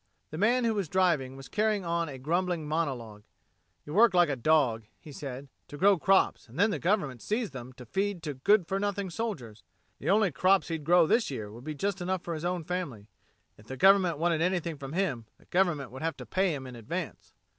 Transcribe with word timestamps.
The 0.31 0.37
man 0.39 0.63
who 0.63 0.73
was 0.73 0.89
driving 0.89 1.35
was 1.37 1.47
carrying 1.47 1.85
on 1.85 2.09
a 2.09 2.17
grumbling 2.17 2.67
monologue. 2.67 3.21
You 3.85 3.93
worked 3.93 4.15
like 4.15 4.29
a 4.29 4.35
dog, 4.35 4.85
he 4.99 5.11
said, 5.11 5.47
to 5.67 5.77
grow 5.77 5.99
crops 5.99 6.49
and 6.49 6.57
then 6.59 6.71
the 6.71 6.79
government 6.79 7.21
seized 7.21 7.53
them 7.53 7.71
to 7.73 7.85
feed 7.85 8.23
to 8.23 8.33
good 8.33 8.65
for 8.67 8.79
nothing 8.79 9.11
soldiers. 9.11 9.61
The 9.99 10.09
only 10.09 10.31
crops 10.31 10.69
he'd 10.69 10.85
grow 10.85 11.05
this 11.05 11.29
year 11.29 11.51
would 11.51 11.63
be 11.63 11.75
just 11.75 12.01
enough 12.01 12.23
for 12.23 12.33
his 12.33 12.45
own 12.45 12.63
family. 12.63 13.05
If 13.59 13.67
the 13.67 13.77
government 13.77 14.17
wanted 14.17 14.41
anything 14.41 14.75
from 14.79 14.93
him 14.93 15.27
the 15.37 15.45
government 15.45 15.91
would 15.91 16.01
have 16.01 16.17
to 16.17 16.25
pay 16.25 16.51
him 16.55 16.65
in 16.65 16.75
advance. 16.75 17.35